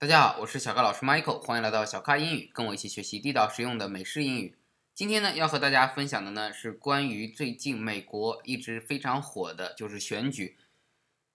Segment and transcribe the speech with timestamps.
[0.00, 4.56] 大家好，我是小咖老师 Michael，欢迎来到小咖英语，跟我一起学习地道实用的美式英语。
[4.94, 10.56] 今天呢，要和大家分享的呢是关于最近美国一直非常火的，就是选举。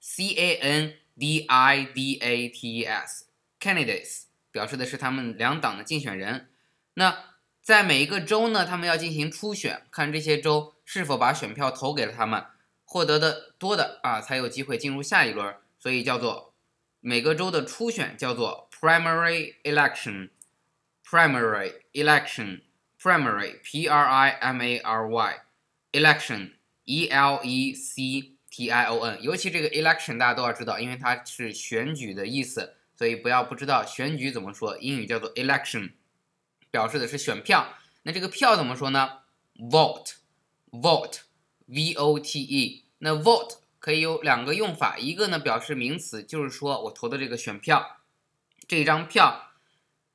[0.00, 6.48] c a n d i d a t e s，candidates 表示的是他们两党的竞选人。
[6.94, 12.44] 那在每一个州呢，他们要进行初选，看这些州是否把选票投给了他们，
[12.84, 15.54] 获得的多的啊，才有机会进入下一轮。
[15.78, 16.54] 所以叫做
[17.00, 22.62] 每个州的初选叫做 primary election，primary election。
[23.02, 25.40] Primary p r i m a r y
[25.92, 26.52] election
[26.84, 35.94] e l e c t i o n，尤其这个 election 大家都要知道，因为它是选举的意思，所以不要不知道选举怎么说，英语叫做 election，
[36.70, 37.74] 表示的是选票。
[38.04, 39.18] 那这个票怎么说呢
[39.56, 40.12] ？vote
[40.70, 41.20] vote
[41.66, 42.84] v o t e。
[42.98, 47.98] 那 vote 可以有两个用法，一个呢表示名词，就是说我投的这个选票，
[48.68, 49.50] 这张票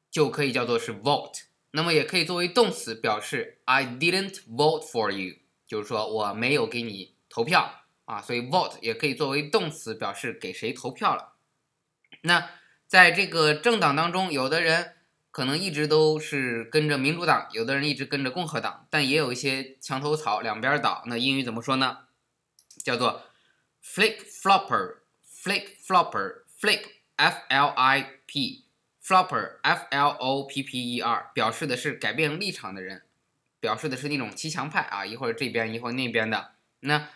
[0.09, 1.46] 就可以叫做是 vote。
[1.77, 5.35] 那么也可以作为动词表示 I didn't vote for you，
[5.67, 11.33] 就是说我没有给你投票啊，所以 vote 也可以作为动词表示给谁投票了。
[12.21, 12.49] 那
[12.87, 14.95] 在这个政党当中，有的人
[15.29, 21.03] 可能一直都是跟着民主党，有的人一直跟着共和党，但也有一些墙头草，两边倒。
[21.05, 22.07] 那英语怎么说呢？
[22.83, 23.21] 叫做
[23.83, 26.81] flip flopper，flip flopper，flip
[27.17, 28.66] f l i p。
[29.07, 33.03] Flopper, F-L-O-P-P-E-R，表示的是改变立场的人，
[33.61, 36.55] 表示的是那种骑墙派啊，一会儿这边一会儿那边的。
[36.81, 37.07] 那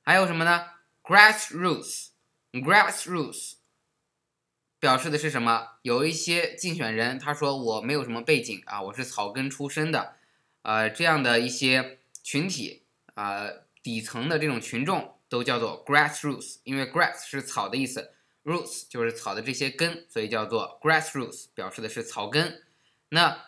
[0.00, 0.64] 还有什么呢
[1.02, 2.06] ？Grassroots,
[2.52, 3.56] Grassroots，
[4.80, 5.72] 表示的是什么？
[5.82, 10.16] 有一些竞选人他说我没有什么背景啊，我是草根出身的，
[10.62, 13.50] 呃，这样的一些群体啊，
[13.82, 18.14] 底层的这种群众都叫做 Grassroots，因为 Grass 是草的意思。
[18.46, 22.62] Roots 就是草的这些根，所以叫做 grassroots，表示的是草根。
[23.08, 23.46] 那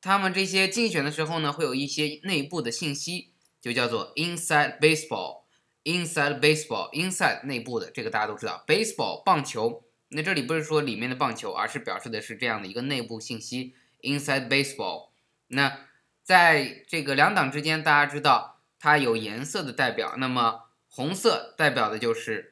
[0.00, 3.30] 他们这些竞选的时候呢，会有一些内部的信息，
[3.60, 5.42] 就叫做 inside baseball。
[5.84, 9.84] inside baseball，inside 内部的这个大家都知道，baseball 棒球。
[10.08, 15.10] 那这里不是说里面的棒球，而是表示的是这样的一个内部信息，inside baseball。
[15.46, 15.86] 那
[16.24, 22.51] 在这个两党之间，大家知道它有颜色的代表，那么红色代表的就是。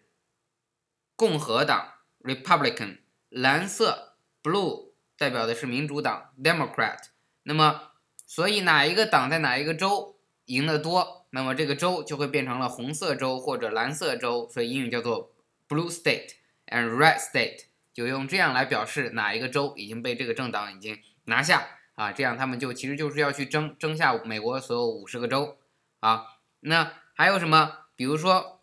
[1.21, 6.97] 共和党 Republican，蓝色 Blue 代表的是民主党 Democrat。
[7.43, 7.91] 那么，
[8.27, 10.17] 所以哪一个党在哪一个州
[10.47, 14.49] 赢得多，那么这个州就会变成了红色州或者蓝色州。
[14.49, 15.35] 所以英语叫做
[15.69, 16.37] Blue State
[16.69, 21.67] and Red State，就用这样来表示哪一个州已经被这个政党已经拿下
[21.97, 22.13] 啊。
[22.13, 25.59] 这样他们就其实就是要去争争下美国所有五十个州
[25.99, 26.25] 啊。
[26.61, 27.81] 那还有什么？
[27.95, 28.60] 比如说。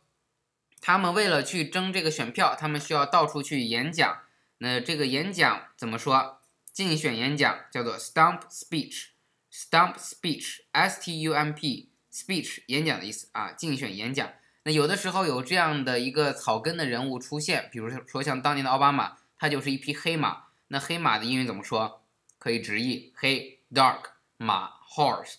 [0.88, 4.20] 他们为了去争这个选票，他们需要到处去演讲。
[4.60, 6.40] 那这个演讲怎么说？
[6.72, 14.32] 竞选演讲叫做 stump speech，stump speech，s t u m p speech 演讲的意思啊，竞选演讲。
[14.64, 20.44] 那有的时候有这样的一个草根的人物出现，比如说像当年的奥巴马，他就是一匹黑马。
[20.70, 22.06] 那黑马的英语怎么说？
[22.40, 24.04] 可以直译黑 dark
[24.38, 25.36] 马 horse，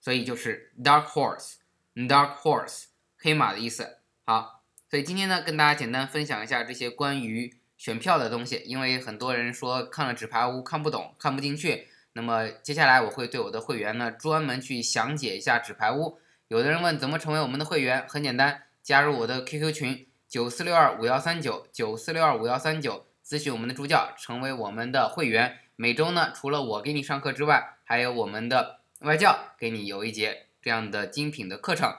[0.00, 2.84] 所以就是 dark horse，dark horse
[3.18, 3.98] 黑马的意思。
[4.24, 4.55] 好。
[4.88, 11.88] 所以今天呢，跟大家简单分享一下这些关于选票的东西，因为很多人说看了纸牌屋看不懂、看不进去。
[12.12, 16.18] 那么接下来我会对我的会员呢专门去详解一下纸牌屋，
[16.48, 25.58] 有的人问怎么成为我们的会员，很简单，加入我的 QQ 群九四六二五幺三九九四六二五幺三九，咨询我们的助教，成为我们的会员。
[25.74, 31.92] 每周呢，除了我给你上课之外，还有我们的外教给你有一节这样的精品的课程。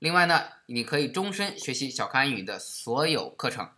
[0.00, 3.68] 另外呢，你可以终身学习小咖英语的所有课程。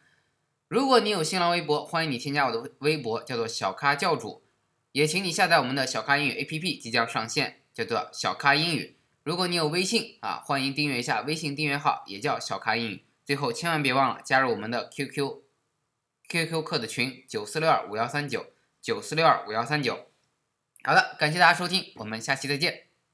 [0.69, 4.45] 如果你有新浪微博，欢迎你添加我的微博，叫做小咖教主。
[4.93, 8.97] 也请你下载我们的小咖英语 APP，即将上线，叫做小咖英语。
[9.25, 13.05] 如果你有微信啊，欢迎订阅一下微信订阅号，也叫小咖英语。
[13.25, 15.43] 最后千万别忘了加入我们的 QQ
[16.29, 18.47] QQ 课的群九四六二五幺三九
[18.81, 20.07] 九四六二五幺三九。
[20.85, 22.92] 好的，感谢大家收听，我们下期再见。